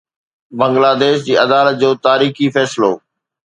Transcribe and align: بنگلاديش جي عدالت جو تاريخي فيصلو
بنگلاديش 0.59 1.17
جي 1.25 1.33
عدالت 1.43 1.75
جو 1.81 1.89
تاريخي 2.05 2.47
فيصلو 2.55 2.91